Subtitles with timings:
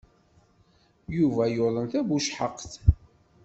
[1.17, 2.71] Yuba yuḍen tabucehhaqt.